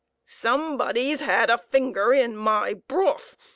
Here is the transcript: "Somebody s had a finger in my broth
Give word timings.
"Somebody 0.25 1.11
s 1.11 1.19
had 1.19 1.51
a 1.51 1.59
finger 1.59 2.11
in 2.11 2.35
my 2.35 2.73
broth 2.73 3.37